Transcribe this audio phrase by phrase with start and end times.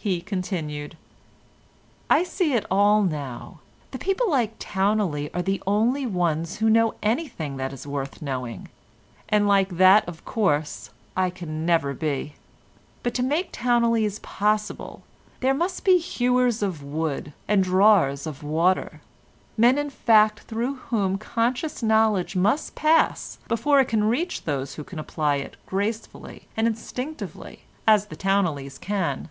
[0.00, 0.96] He continued—
[2.10, 3.60] "I see it all now.
[3.92, 8.68] The people like Towneley are the only ones who know anything that is worth knowing,
[9.28, 12.34] and like that of course I can never be.
[13.02, 15.02] But to make Towneleys possible
[15.40, 21.82] there must be hewers of wood and drawers of water—men in fact through whom conscious
[21.82, 27.62] knowledge must pass before it can reach those who can apply it gracefully and instinctively
[27.86, 29.28] as the Towneleys can.